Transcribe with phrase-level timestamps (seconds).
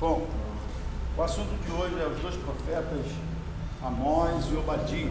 [0.00, 0.28] Bom,
[1.16, 3.04] o assunto de hoje é os dois profetas
[3.82, 5.10] Amós e Obadias.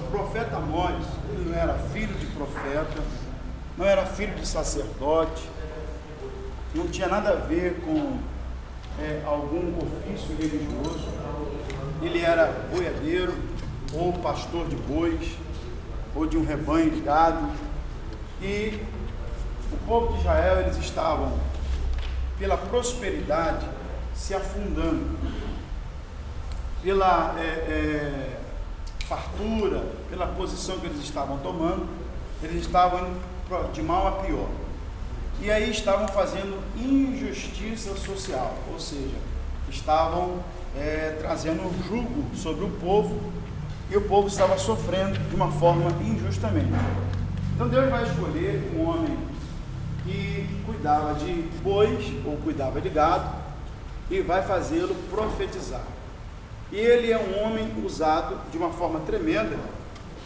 [0.00, 3.02] O profeta Amós, ele não era filho de profeta,
[3.78, 5.48] não era filho de sacerdote,
[6.74, 8.18] não tinha nada a ver com
[9.00, 11.08] é, algum ofício religioso.
[12.02, 13.34] Ele era boiadeiro,
[13.94, 15.26] ou pastor de bois,
[16.14, 17.50] ou de um rebanho de gado.
[18.42, 18.78] E
[19.72, 21.32] o povo de Israel, eles estavam,
[22.38, 23.66] pela prosperidade,
[24.14, 25.06] se afundando,
[26.82, 28.40] pela é, é,
[29.06, 31.86] fartura, pela posição que eles estavam tomando,
[32.42, 33.10] eles estavam
[33.72, 34.48] de mal a pior.
[35.40, 39.16] E aí estavam fazendo injustiça social, ou seja,
[39.68, 40.42] estavam
[40.76, 43.32] é, trazendo um jugo sobre o povo
[43.90, 46.72] e o povo estava sofrendo de uma forma injustamente.
[47.54, 49.16] Então Deus vai escolher um homem
[50.08, 53.30] que cuidava de bois ou cuidava de gado
[54.10, 55.84] e vai fazê-lo profetizar.
[56.72, 59.56] E ele é um homem usado de uma forma tremenda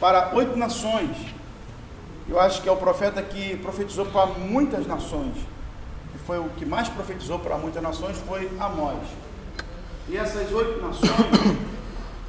[0.00, 1.16] para oito nações.
[2.28, 5.36] Eu acho que é o profeta que profetizou para muitas nações.
[6.14, 9.02] E foi o que mais profetizou para muitas nações foi Amós.
[10.08, 11.58] E essas oito nações,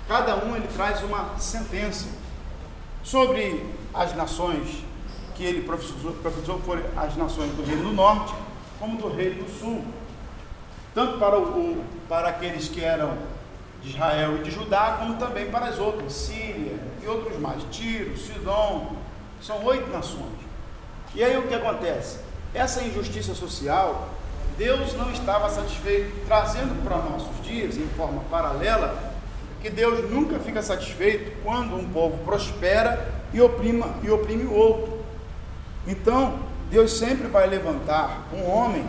[0.08, 2.08] cada um ele traz uma sentença
[3.04, 4.84] sobre as nações
[5.36, 8.34] que ele profetizou, foram as nações do Reino do Norte,
[8.80, 9.84] como do Reino do Sul.
[10.94, 13.18] Tanto para, o, para aqueles que eram
[13.82, 18.18] de Israel e de Judá, como também para as outras, Síria e outros mais, Tiro,
[18.18, 18.96] Sidom,
[19.42, 20.44] são oito nações.
[21.14, 22.20] E aí o que acontece?
[22.54, 24.10] Essa injustiça social,
[24.58, 29.12] Deus não estava satisfeito, trazendo para nossos dias, em forma paralela,
[29.62, 35.03] que Deus nunca fica satisfeito quando um povo prospera e, oprima, e oprime o outro.
[35.86, 36.40] Então,
[36.70, 38.86] Deus sempre vai levantar um homem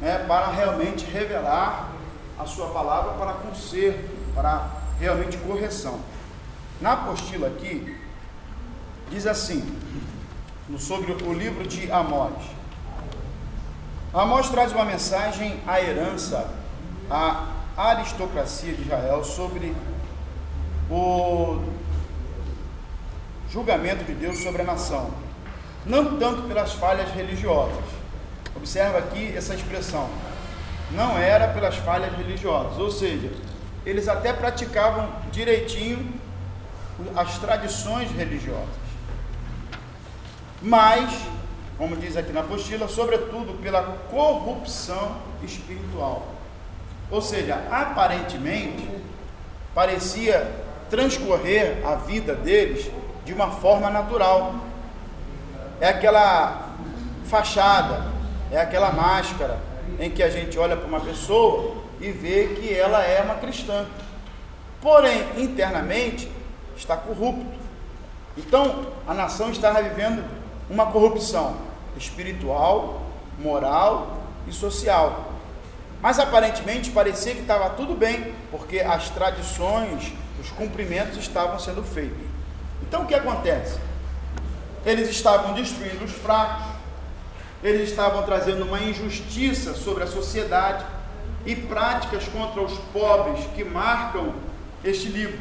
[0.00, 1.90] né, para realmente revelar
[2.38, 6.00] a sua palavra para conserto, para realmente correção.
[6.80, 7.96] Na apostila aqui,
[9.10, 9.78] diz assim,
[10.78, 12.32] sobre o livro de Amós.
[14.14, 16.50] Amós traz uma mensagem à herança,
[17.10, 17.46] à
[17.76, 19.74] aristocracia de Israel sobre
[20.88, 21.62] o
[23.50, 25.10] julgamento de Deus sobre a nação
[25.84, 27.84] não tanto pelas falhas religiosas.
[28.54, 30.08] Observa aqui essa expressão.
[30.90, 33.30] Não era pelas falhas religiosas, ou seja,
[33.86, 36.12] eles até praticavam direitinho
[37.16, 38.80] as tradições religiosas.
[40.60, 41.10] Mas,
[41.78, 46.26] como diz aqui na apostila, sobretudo pela corrupção espiritual.
[47.10, 48.86] Ou seja, aparentemente
[49.74, 50.50] parecia
[50.90, 52.90] transcorrer a vida deles
[53.24, 54.54] de uma forma natural,
[55.80, 56.70] é aquela
[57.24, 58.04] fachada,
[58.50, 59.58] é aquela máscara
[59.98, 63.86] em que a gente olha para uma pessoa e vê que ela é uma cristã.
[64.80, 66.30] Porém, internamente,
[66.76, 67.58] está corrupto.
[68.36, 70.24] Então, a nação está vivendo
[70.68, 71.56] uma corrupção
[71.96, 73.02] espiritual,
[73.38, 75.30] moral e social.
[76.00, 82.30] Mas aparentemente parecia que estava tudo bem, porque as tradições, os cumprimentos estavam sendo feitos.
[82.82, 83.78] Então o que acontece?
[84.84, 86.66] Eles estavam destruindo os fracos,
[87.62, 90.84] eles estavam trazendo uma injustiça sobre a sociedade
[91.44, 94.34] e práticas contra os pobres que marcam
[94.82, 95.38] este livro.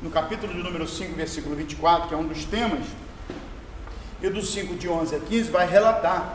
[0.00, 2.86] No capítulo de número 5, versículo 24, que é um dos temas,
[4.22, 6.34] e do 5 de 11 a 15 vai relatar.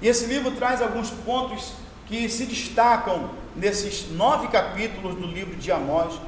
[0.00, 1.72] E esse livro traz alguns pontos
[2.06, 6.18] que se destacam nesses nove capítulos do livro de Amós,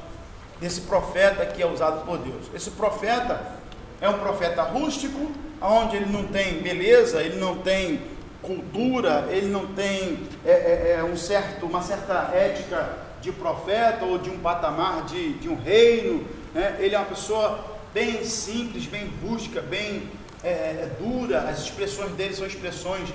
[0.59, 2.45] desse profeta que é usado por Deus.
[2.53, 3.60] Esse profeta
[4.01, 5.31] é um profeta rústico,
[5.61, 8.01] onde ele não tem beleza, ele não tem
[8.41, 14.17] cultura, ele não tem é, é, é, um certo, uma certa ética de profeta ou
[14.17, 16.25] de um patamar de, de um reino.
[16.51, 16.77] Né?
[16.79, 17.63] Ele é uma pessoa
[17.93, 20.09] bem simples, bem rústica, bem
[20.43, 21.41] é, é, dura.
[21.41, 23.07] As expressões dele são expressões,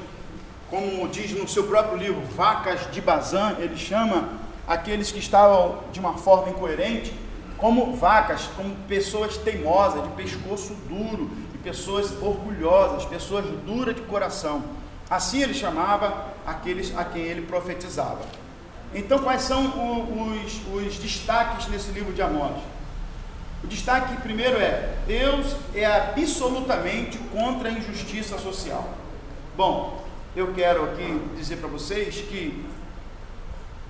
[0.71, 3.57] como diz no seu próprio livro, vacas de Bazan.
[3.59, 4.29] Ele chama
[4.69, 7.13] aqueles que estavam de uma forma incoerente
[7.59, 14.63] como vacas, como pessoas teimosas, de pescoço duro, de pessoas orgulhosas, pessoas duras de coração.
[15.09, 18.21] Assim ele chamava aqueles a quem ele profetizava.
[18.95, 22.57] Então, quais são os, os destaques nesse livro de Amós?
[23.63, 28.89] O destaque primeiro é: Deus é absolutamente contra a injustiça social.
[29.57, 30.05] Bom,
[30.35, 32.65] eu quero aqui dizer para vocês que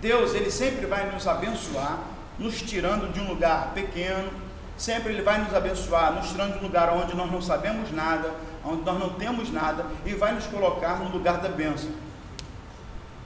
[0.01, 1.99] Deus ele sempre vai nos abençoar
[2.39, 4.31] nos tirando de um lugar pequeno,
[4.77, 8.31] sempre Ele vai nos abençoar, nos tirando de um lugar onde nós não sabemos nada,
[8.65, 11.91] onde nós não temos nada, e vai nos colocar no lugar da bênção.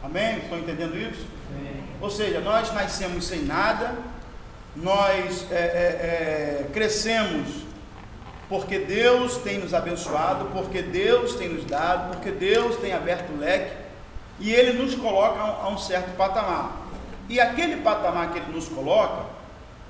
[0.03, 0.39] Amém?
[0.39, 1.21] Estão entendendo isso?
[1.21, 1.83] Sim.
[2.01, 3.95] Ou seja, nós nascemos sem nada,
[4.75, 7.71] nós é, é, é, crescemos
[8.49, 13.39] porque Deus tem nos abençoado, porque Deus tem nos dado, porque Deus tem aberto o
[13.39, 13.73] leque
[14.41, 16.90] e Ele nos coloca a um certo patamar.
[17.31, 19.27] E aquele patamar que Ele nos coloca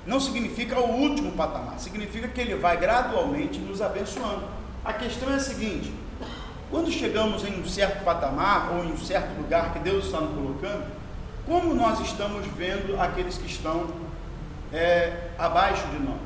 [0.05, 4.43] não significa o último patamar, significa que Ele vai gradualmente nos abençoando.
[4.85, 5.91] A questão é a seguinte:
[6.69, 10.35] quando chegamos em um certo patamar ou em um certo lugar que Deus está nos
[10.35, 10.85] colocando,
[11.47, 13.89] como nós estamos vendo aqueles que estão
[14.71, 16.21] é, abaixo de nós?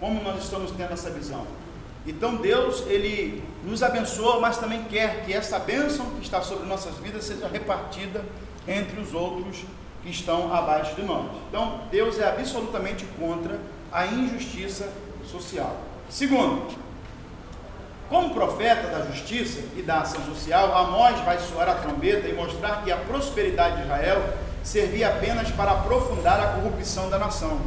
[0.00, 1.46] Como nós estamos tendo essa visão?
[2.06, 6.96] Então Deus, Ele nos abençoa, mas também quer que essa bênção que está sobre nossas
[6.96, 8.24] vidas seja repartida
[8.66, 9.64] entre os outros
[10.02, 11.30] que estão abaixo de nós.
[11.48, 13.58] Então, Deus é absolutamente contra
[13.90, 14.92] a injustiça
[15.24, 15.76] social.
[16.10, 16.74] Segundo,
[18.08, 22.82] como profeta da justiça e da ação social, Amós vai soar a trombeta e mostrar
[22.84, 24.22] que a prosperidade de Israel
[24.62, 27.58] servia apenas para aprofundar a corrupção da nação.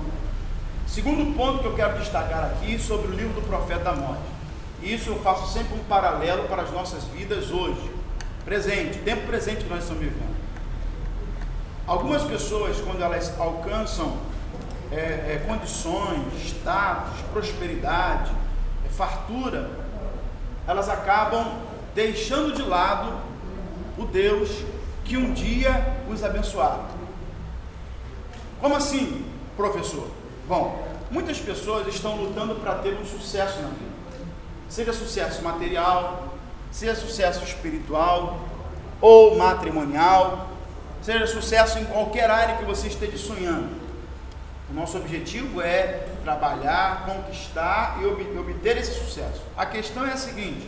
[0.87, 4.19] Segundo ponto que eu quero destacar aqui sobre o livro do profeta Amós.
[4.81, 7.91] Isso eu faço sempre um paralelo para as nossas vidas hoje,
[8.45, 10.36] presente, tempo presente que nós estamos vivendo.
[11.87, 14.17] Algumas pessoas, quando elas alcançam
[14.91, 18.29] é, é, condições, status, prosperidade,
[18.85, 19.71] é, fartura,
[20.67, 21.45] elas acabam
[21.95, 23.17] deixando de lado
[23.97, 24.49] o Deus
[25.05, 26.85] que um dia os abençoaram.
[28.59, 29.25] Como assim,
[29.55, 30.09] professor?
[30.45, 33.91] Bom, muitas pessoas estão lutando para ter um sucesso na vida,
[34.67, 36.33] seja sucesso material,
[36.69, 38.39] seja sucesso espiritual
[38.99, 40.56] ou matrimonial,
[41.01, 43.87] seja sucesso em qualquer área que você esteja sonhando.
[44.69, 49.41] O nosso objetivo é trabalhar, conquistar e obter esse sucesso.
[49.55, 50.67] A questão é a seguinte: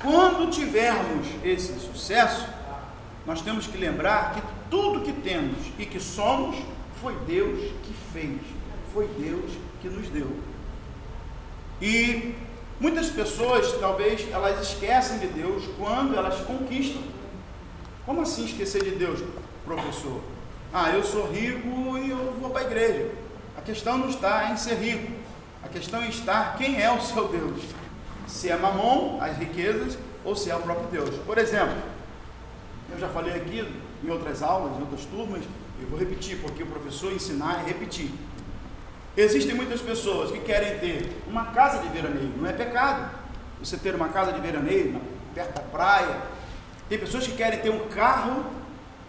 [0.00, 2.46] quando tivermos esse sucesso,
[3.26, 6.56] nós temos que lembrar que tudo que temos e que somos
[7.00, 8.38] foi Deus que fez,
[8.92, 9.50] foi Deus
[9.82, 10.30] que nos deu.
[11.82, 12.34] E
[12.78, 17.02] muitas pessoas, talvez, elas esquecem de Deus quando elas conquistam.
[18.10, 19.20] Como assim esquecer de Deus,
[19.64, 20.20] professor?
[20.72, 23.08] Ah, eu sou rico e eu vou para a igreja.
[23.56, 25.12] A questão não está em ser rico.
[25.62, 27.62] A questão está quem é o seu Deus.
[28.26, 31.14] Se é mamon, as riquezas, ou se é o próprio Deus.
[31.24, 31.76] Por exemplo,
[32.90, 33.64] eu já falei aqui
[34.02, 35.44] em outras aulas, em outras turmas,
[35.80, 38.10] eu vou repetir, porque o professor ensinar é repetir.
[39.16, 43.08] Existem muitas pessoas que querem ter uma casa de veraneio, não é pecado
[43.60, 45.00] você ter uma casa de veraneio
[45.32, 46.39] perto da praia,
[46.90, 48.44] tem pessoas que querem ter um carro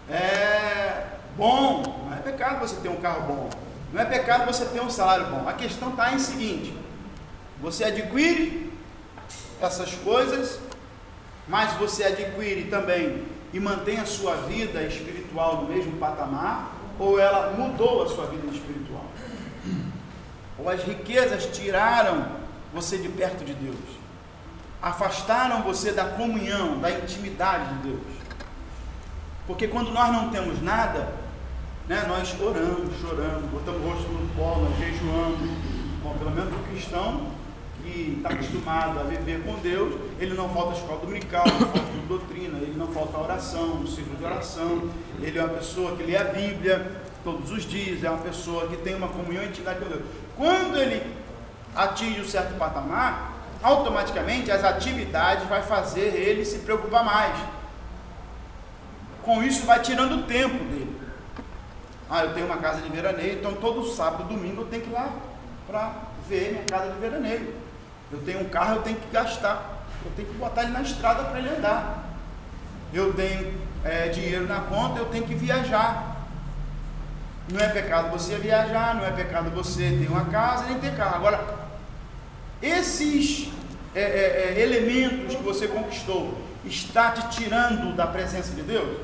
[0.07, 1.03] é,
[1.35, 2.05] bom.
[2.05, 3.49] Não é pecado você ter um carro bom.
[3.91, 5.49] Não é pecado você ter um salário bom.
[5.49, 6.77] A questão está em seguinte:
[7.59, 8.71] você adquire
[9.59, 10.59] essas coisas,
[11.47, 17.51] mas você adquire também e mantém a sua vida espiritual no mesmo patamar, ou ela
[17.57, 19.05] mudou a sua vida espiritual?
[20.59, 22.27] Ou as riquezas tiraram
[22.71, 23.75] você de perto de Deus?
[24.81, 28.01] Afastaram você da comunhão, da intimidade de Deus.
[29.45, 31.13] Porque quando nós não temos nada,
[31.87, 35.49] né, nós oramos, choramos, botamos o rosto no pó, nós jejuamos.
[36.03, 37.27] Bom, pelo menos o cristão
[37.83, 41.79] que está acostumado a viver com Deus, ele não falta a escola dominical, não falta
[41.79, 44.89] a doutrina, ele não falta a oração, o ciclo de oração,
[45.19, 46.91] ele é uma pessoa que lê a Bíblia
[47.23, 50.01] todos os dias, é uma pessoa que tem uma comunhão e intimidade com Deus.
[50.37, 51.01] Quando ele
[51.75, 53.30] atinge um certo patamar,
[53.61, 57.35] automaticamente as atividades vai fazer ele se preocupar mais.
[59.21, 60.99] Com isso vai tirando o tempo dele.
[62.09, 64.93] Ah, eu tenho uma casa de veraneio, então todo sábado, domingo eu tenho que ir
[64.93, 65.09] lá
[65.67, 65.93] para
[66.27, 67.53] ver minha casa de veraneio.
[68.11, 69.85] Eu tenho um carro, eu tenho que gastar.
[70.03, 72.09] Eu tenho que botar ele na estrada para ele andar.
[72.93, 73.53] Eu tenho
[73.85, 76.17] é, dinheiro na conta, eu tenho que viajar.
[77.49, 81.15] Não é pecado você viajar, não é pecado você ter uma casa nem ter carro.
[81.15, 81.39] Agora,
[82.61, 83.49] esses
[83.95, 88.97] é, é, é, elementos que você conquistou está te tirando da presença de Deus?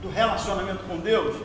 [0.00, 1.36] Do relacionamento com Deus?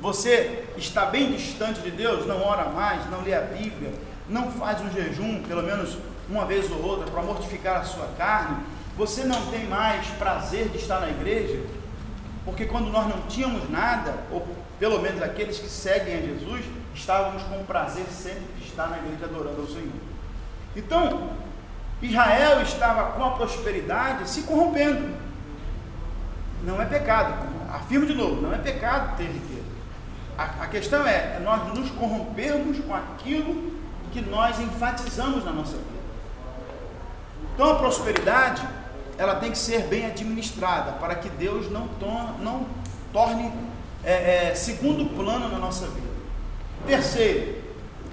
[0.00, 3.92] Você está bem distante de Deus, não ora mais, não lê a Bíblia,
[4.28, 5.96] não faz um jejum, pelo menos
[6.28, 8.56] uma vez ou outra, para mortificar a sua carne.
[8.96, 11.60] Você não tem mais prazer de estar na igreja,
[12.44, 14.46] porque quando nós não tínhamos nada, ou
[14.78, 19.24] pelo menos aqueles que seguem a Jesus, estávamos com prazer sempre de estar na igreja
[19.24, 20.11] adorando ao Senhor.
[20.74, 21.30] Então,
[22.00, 25.14] Israel estava com a prosperidade se corrompendo.
[26.64, 27.34] Não é pecado,
[27.72, 29.62] afirmo de novo, não é pecado ter riqueza.
[30.36, 33.72] A, a questão é nós nos corrompermos com aquilo
[34.12, 36.02] que nós enfatizamos na nossa vida.
[37.54, 38.66] Então a prosperidade,
[39.18, 41.88] ela tem que ser bem administrada para que Deus não,
[42.40, 42.66] não
[43.12, 43.52] torne
[44.04, 46.12] é, é, segundo plano na nossa vida.
[46.86, 47.61] Terceiro,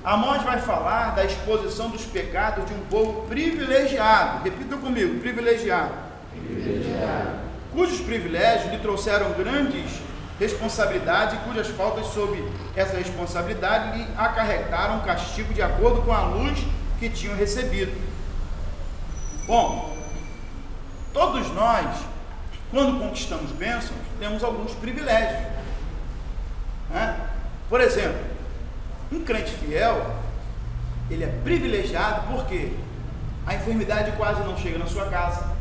[0.04, 4.44] Amós vai falar da exposição dos pecados de um povo privilegiado.
[4.44, 5.94] Repita comigo: privilegiado.
[6.32, 7.40] privilegiado.
[7.74, 10.02] Cujos privilégios lhe trouxeram grandes
[10.40, 12.42] responsabilidades e cujas faltas sob
[12.76, 16.58] essa responsabilidade lhe acarretaram castigo de acordo com a luz
[16.98, 17.92] que tinham recebido.
[19.46, 19.98] Bom,
[21.14, 21.86] todos nós,
[22.72, 25.44] quando conquistamos bênçãos, temos alguns privilégios.
[26.90, 27.18] Né?
[27.68, 28.20] Por exemplo,
[29.12, 30.16] um crente fiel,
[31.10, 32.74] ele é privilegiado porque
[33.46, 35.56] a enfermidade quase não chega na sua casa,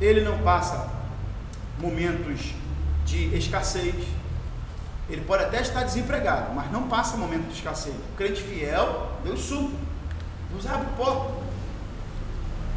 [0.00, 0.88] ele não passa
[1.78, 2.52] momentos
[3.04, 3.94] de escassez,
[5.08, 7.94] ele pode até estar desempregado, mas não passa momento de escassez.
[7.94, 9.76] O crente fiel, Deus supre,
[10.50, 11.32] Deus abre porta.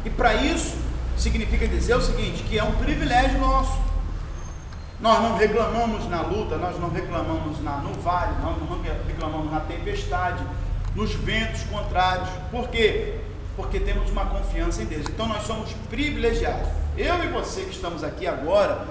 [0.04, 0.76] E para isso,
[1.16, 3.89] significa dizer o seguinte: que é um privilégio nosso.
[5.00, 9.60] Nós não reclamamos na luta, nós não reclamamos na, no vale, nós não reclamamos na
[9.60, 10.44] tempestade,
[10.94, 12.28] nos ventos contrários.
[12.50, 13.18] Por quê?
[13.56, 15.06] Porque temos uma confiança em Deus.
[15.08, 16.68] Então nós somos privilegiados.
[16.98, 18.86] Eu e você que estamos aqui agora,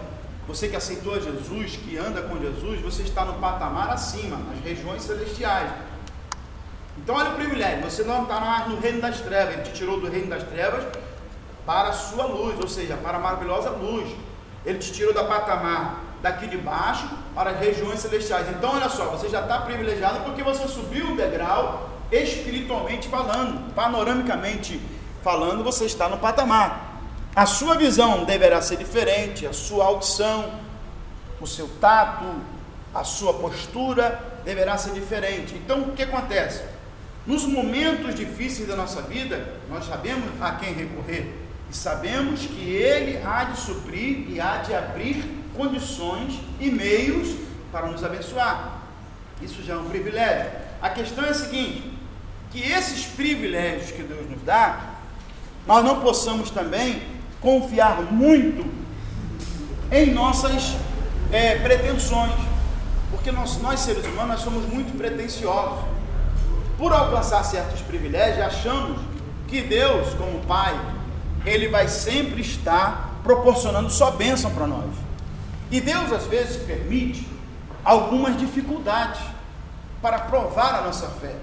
[0.48, 5.04] você que aceitou Jesus, que anda com Jesus, você está no patamar acima, nas regiões
[5.04, 5.70] celestiais.
[6.98, 10.00] Então olha o privilégio, você não está mais no reino das trevas, ele te tirou
[10.00, 10.84] do reino das trevas
[11.68, 14.10] para a sua luz, ou seja, para a maravilhosa luz.
[14.66, 18.50] Ele te tirou da patamar daqui de baixo para as regiões celestiais.
[18.50, 24.82] Então, olha só, você já está privilegiado porque você subiu o degrau espiritualmente falando, panoramicamente
[25.24, 27.02] falando, você está no patamar.
[27.36, 30.52] A sua visão deverá ser diferente, a sua audição,
[31.40, 32.26] o seu tato,
[32.94, 35.54] a sua postura deverá ser diferente.
[35.56, 36.64] Então, o que acontece?
[37.26, 43.22] Nos momentos difíceis da nossa vida, nós sabemos a quem recorrer e sabemos que Ele
[43.24, 45.24] há de suprir e há de abrir
[45.56, 47.36] condições e meios
[47.72, 48.80] para nos abençoar.
[49.42, 50.52] Isso já é um privilégio.
[50.82, 51.94] A questão é a seguinte:
[52.52, 54.96] que esses privilégios que Deus nos dá,
[55.68, 57.04] nós não possamos também
[57.40, 58.66] confiar muito
[59.92, 60.76] em nossas
[61.32, 62.34] é, pretensões,
[63.12, 65.86] porque nós, nós seres humanos nós somos muito pretensiosos.
[66.78, 69.00] Por alcançar certos privilégios, achamos
[69.48, 70.80] que Deus, como Pai,
[71.46, 74.90] Ele vai sempre estar proporcionando só bênção para nós.
[75.72, 77.28] E Deus às vezes permite
[77.84, 79.22] algumas dificuldades
[80.02, 81.36] para provar a nossa fé.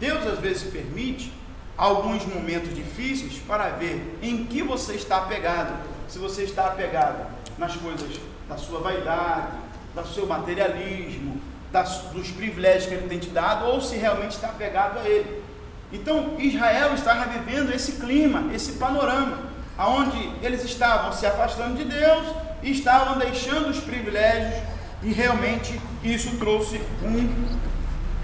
[0.00, 1.32] Deus às vezes permite
[1.76, 5.74] alguns momentos difíceis para ver em que você está apegado.
[6.08, 7.26] Se você está apegado
[7.58, 9.56] nas coisas da sua vaidade,
[9.94, 11.40] do seu materialismo,
[11.70, 15.43] das, dos privilégios que ele tem te dado, ou se realmente está apegado a ele.
[15.94, 19.38] Então Israel estava vivendo esse clima, esse panorama,
[19.78, 22.26] aonde eles estavam se afastando de Deus
[22.64, 24.60] e estavam deixando os privilégios,
[25.04, 27.58] e realmente isso trouxe um,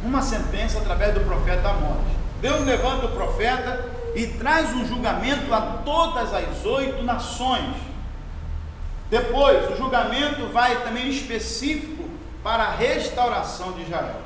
[0.03, 2.05] uma sentença através do profeta Amós.
[2.41, 3.85] Deus levanta o profeta
[4.17, 7.77] e traz um julgamento a todas as oito nações.
[9.09, 12.09] Depois, o julgamento vai também específico
[12.43, 14.23] para a restauração de Israel.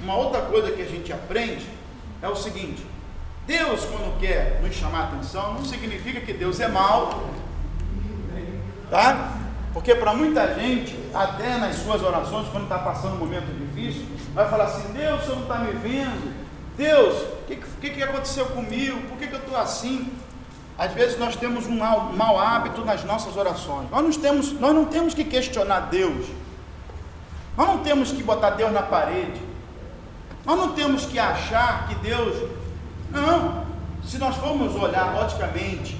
[0.00, 1.75] Uma outra coisa que a gente aprende
[2.22, 2.84] é o seguinte:
[3.46, 7.30] Deus, quando quer nos chamar a atenção, não significa que Deus é mau,
[8.90, 9.34] tá?
[9.72, 14.48] Porque para muita gente, até nas suas orações, quando está passando um momento difícil, vai
[14.48, 16.34] falar assim: Deus, você não está me vendo,
[16.76, 19.00] Deus, o que, que, que, aconteceu comigo?
[19.08, 20.12] Por que, que eu estou assim?
[20.78, 23.90] Às vezes nós temos um mau, mau, hábito nas nossas orações.
[23.90, 26.26] Nós não, temos, nós não temos que questionar Deus.
[27.56, 29.40] Nós não temos que botar Deus na parede.
[30.46, 32.48] Nós não temos que achar que Deus.
[33.10, 33.66] Não.
[34.04, 35.98] Se nós formos olhar logicamente,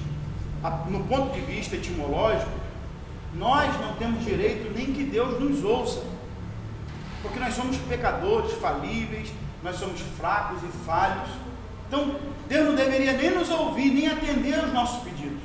[0.87, 2.49] no ponto de vista etimológico,
[3.33, 6.01] nós não temos direito nem que Deus nos ouça.
[7.21, 9.29] Porque nós somos pecadores, falíveis,
[9.61, 11.29] nós somos fracos e falhos.
[11.87, 12.15] Então,
[12.47, 15.41] Deus não deveria nem nos ouvir, nem atender aos nossos pedidos.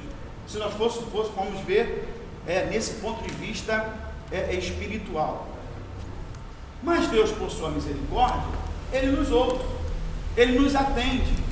[0.46, 2.08] Se nós fôssemos, fôssemos ver
[2.46, 3.92] é, nesse ponto de vista
[4.30, 5.48] é, é, espiritual.
[6.82, 8.42] Mas Deus, por sua misericórdia,
[8.92, 9.64] Ele nos ouve,
[10.36, 11.42] Ele nos atende.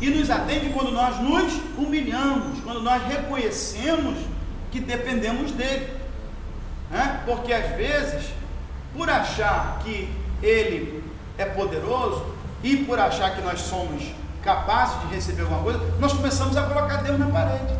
[0.00, 4.18] E nos atende quando nós nos humilhamos, quando nós reconhecemos
[4.72, 5.88] que dependemos dEle.
[6.90, 7.20] Né?
[7.24, 8.30] Porque às vezes,
[8.96, 10.08] por achar que
[10.42, 11.04] Ele
[11.38, 12.24] é poderoso
[12.64, 14.02] e por achar que nós somos
[14.42, 17.72] capazes de receber alguma coisa, nós começamos a colocar Deus na parede.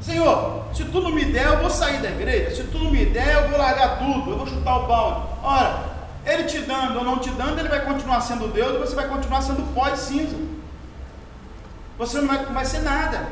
[0.00, 2.54] Senhor, se tu não me der, eu vou sair da igreja.
[2.54, 5.26] Se tu não me der, eu vou largar tudo, eu vou chutar o balde.
[5.42, 5.93] Ora,
[6.26, 9.08] ele te dando ou não te dando, ele vai continuar sendo Deus e você vai
[9.08, 10.36] continuar sendo pó e cinza.
[11.98, 13.28] Você não vai, vai ser nada.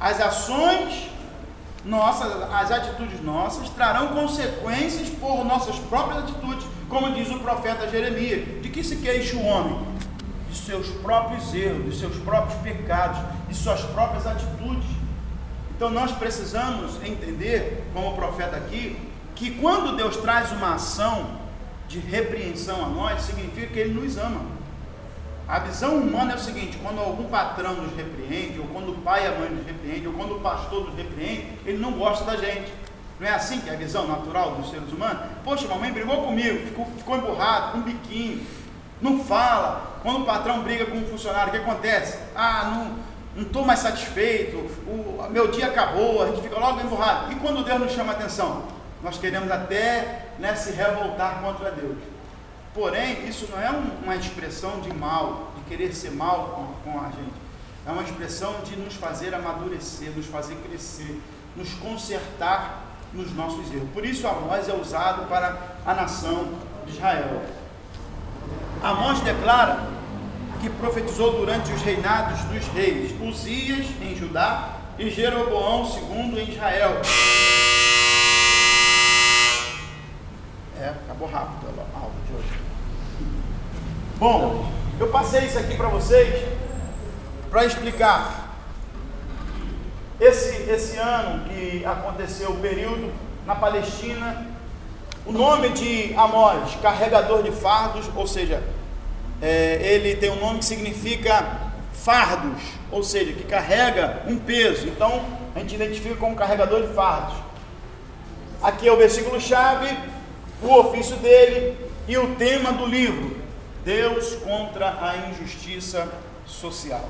[0.00, 1.10] As ações
[1.84, 8.62] nossas, as atitudes nossas trarão consequências por nossas próprias atitudes, como diz o profeta Jeremias.
[8.62, 9.86] De que se queixa o homem?
[10.50, 13.18] De seus próprios erros, de seus próprios pecados,
[13.48, 14.88] de suas próprias atitudes.
[15.76, 18.98] Então nós precisamos entender, como o profeta aqui,
[19.34, 21.45] que quando Deus traz uma ação
[21.88, 24.56] de repreensão a nós, significa que Ele nos ama.
[25.48, 29.24] A visão humana é o seguinte: quando algum patrão nos repreende, ou quando o pai
[29.24, 32.36] e a mãe nos repreende, ou quando o pastor nos repreende, ele não gosta da
[32.36, 32.72] gente.
[33.20, 35.22] Não é assim que é a visão natural dos seres humanos?
[35.44, 38.44] Poxa, mamãe brigou comigo, ficou, ficou emburrado, com um biquinho,
[39.00, 40.00] não fala.
[40.02, 42.18] Quando o patrão briga com um funcionário, o que acontece?
[42.34, 42.96] Ah,
[43.34, 47.32] não estou mais satisfeito, o meu dia acabou, a gente fica logo emburrado.
[47.32, 48.64] E quando Deus nos chama a atenção?
[49.02, 51.98] Nós queremos até né, se revoltar contra Deus.
[52.74, 57.04] Porém, isso não é uma expressão de mal, de querer ser mal com, com a
[57.04, 57.46] gente.
[57.86, 61.20] É uma expressão de nos fazer amadurecer, nos fazer crescer,
[61.54, 63.88] nos consertar nos nossos erros.
[63.94, 66.48] Por isso, Amós é usado para a nação
[66.84, 67.42] de Israel.
[68.82, 69.88] Amós declara
[70.60, 77.00] que profetizou durante os reinados dos reis Uzias em Judá e Jeroboão II em Israel.
[80.78, 82.66] É, acabou rápido a aula de hoje.
[84.18, 84.64] Bom,
[84.98, 86.42] eu passei isso aqui para vocês
[87.50, 88.56] para explicar
[90.18, 93.12] esse, esse ano que aconteceu o período
[93.44, 94.46] na Palestina.
[95.26, 98.62] O nome de Amós, carregador de fardos, ou seja,
[99.42, 104.88] é, ele tem um nome que significa fardos, ou seja, que carrega um peso.
[104.88, 107.36] Então, a gente identifica como carregador de fardos.
[108.62, 109.94] Aqui é o versículo chave,
[110.62, 111.76] o ofício dele
[112.08, 113.35] e o tema do livro.
[113.86, 116.12] Deus contra a injustiça
[116.44, 117.08] social.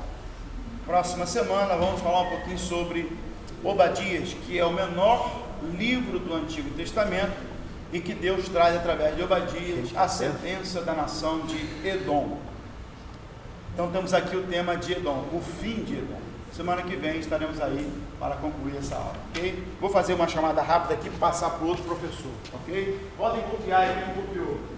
[0.85, 3.11] Próxima semana vamos falar um pouquinho sobre
[3.63, 7.33] Obadias, que é o menor livro do Antigo Testamento
[7.91, 12.37] e que Deus traz através de Obadias a sentença da nação de Edom.
[13.73, 16.21] Então temos aqui o tema de Edom, o fim de Edom.
[16.53, 19.63] Semana que vem estaremos aí para concluir essa aula, ok?
[19.81, 22.99] Vou fazer uma chamada rápida aqui passar para o outro professor, ok?
[23.17, 24.76] Podem copiar quem copiou.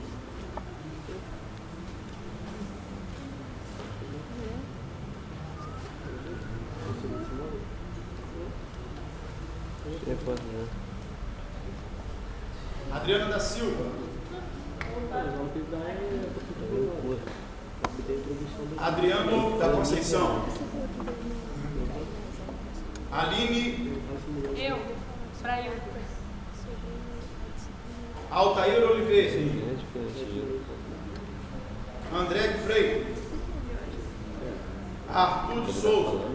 [12.91, 13.85] Adriano da Silva.
[18.77, 20.45] Adriano da Conceição.
[23.11, 24.01] Aline.
[24.57, 24.79] Eu.
[25.41, 25.73] Pra eu.
[28.31, 29.51] Altair Oliveira.
[32.13, 33.15] André de Freire.
[35.11, 36.25] Arthur de Souza.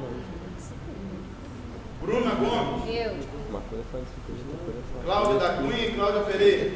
[2.00, 2.94] Bruna Gomes.
[2.94, 3.33] Eu.
[5.04, 6.70] Cláudia da Cunha e Cláudia Pereira.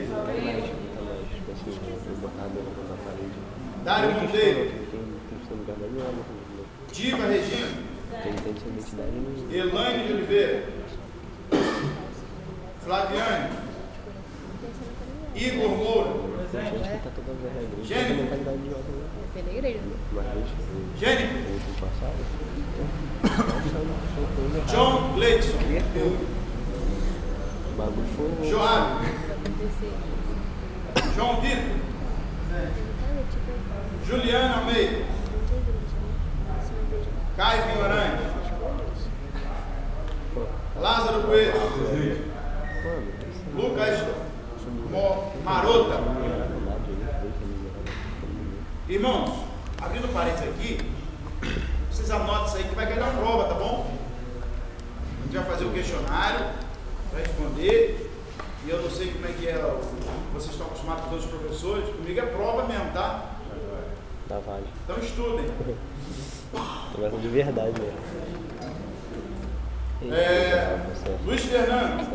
[3.85, 4.71] Dário Monteiro.
[6.93, 7.88] Diva Regina.
[9.51, 10.64] Elaine de Oliveira.
[12.85, 13.51] Flaviane.
[15.35, 16.11] Igor Moura.
[17.85, 18.29] Gênico.
[19.35, 19.81] Pela igreja.
[20.99, 21.35] Gênico.
[24.71, 26.38] John Gleidson.
[27.79, 29.05] Joab.
[31.14, 31.77] João Vitor.
[34.05, 35.05] Juliana Almeida.
[37.37, 38.21] Caio Guimarães.
[40.81, 41.53] Lázaro Coelho.
[43.55, 44.07] Lucas
[45.45, 46.01] Marota.
[48.88, 49.45] Irmãos,
[49.81, 50.81] abrindo parênteses aqui,
[51.93, 53.97] vocês anotem isso aí que vai na prova, tá bom?
[55.21, 56.67] A gente vai fazer o questionário
[57.11, 58.11] para responder.
[58.66, 59.81] E eu não sei como é que é, o-
[60.35, 63.35] vocês estão acostumados com todos os professores, comigo é prova mesmo, tá?
[64.29, 64.66] Da Vale.
[64.85, 65.47] Então estudem.
[66.94, 67.99] Conversa de verdade mesmo.
[70.14, 70.79] É,
[71.25, 72.09] Luiz Fernando,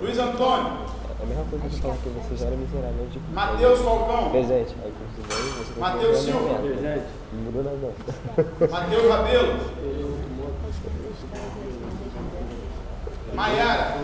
[0.00, 0.72] Luiz Antônio,
[1.20, 4.30] É a mesma coisa que eu falo que você já era miserável de Matheus Falcão,
[4.30, 4.74] Presente.
[4.84, 4.92] Aí
[5.58, 6.54] você Matheus Silva.
[6.58, 7.06] Presente.
[7.32, 7.92] Não mudou nada não.
[8.68, 9.56] Mateus Rabelo,
[13.36, 13.98] Maiara,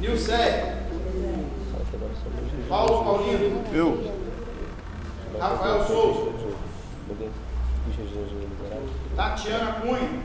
[0.00, 0.08] de
[2.68, 4.12] Paulo Paulino, Eu.
[5.38, 6.32] Rafael Souza.
[9.14, 10.22] Tatiana Cunha.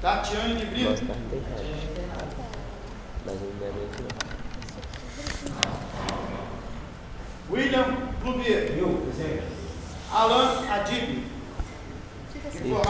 [0.00, 1.02] Tatiane de Brito.
[7.50, 7.84] William
[8.22, 8.48] Clube.
[8.48, 9.42] Eu, presente.
[10.10, 11.39] Alan Adib.
[12.42, 12.88] ঠিক আছে